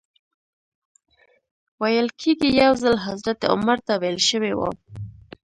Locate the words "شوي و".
4.29-4.61